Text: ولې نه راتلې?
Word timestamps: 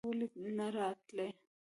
ولې 0.09 0.27
نه 0.57 0.67
راتلې? 0.75 1.27